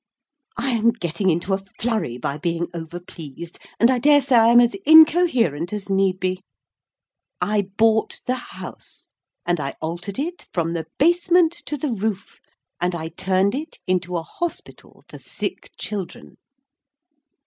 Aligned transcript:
I 0.57 0.71
am 0.71 0.93
getting 0.93 1.29
into 1.29 1.53
a 1.53 1.59
flurry 1.79 2.17
by 2.17 2.39
being 2.39 2.69
over 2.73 2.99
pleased, 2.99 3.59
and 3.79 3.91
I 3.91 3.99
dare 3.99 4.19
say 4.19 4.35
I 4.35 4.47
am 4.47 4.59
as 4.59 4.73
incoherent 4.83 5.71
as 5.73 5.91
need 5.91 6.19
be. 6.19 6.41
I 7.39 7.67
bought 7.77 8.19
the 8.25 8.33
House, 8.33 9.09
and 9.45 9.59
I 9.59 9.75
altered 9.79 10.17
it 10.17 10.47
from 10.51 10.73
the 10.73 10.87
basement 10.97 11.51
to 11.67 11.77
the 11.77 11.93
roof, 11.93 12.39
and 12.79 12.95
I 12.95 13.09
turned 13.09 13.53
it 13.53 13.77
into 13.85 14.17
a 14.17 14.23
Hospital 14.23 15.03
for 15.07 15.19
Sick 15.19 15.69
Children. 15.77 16.37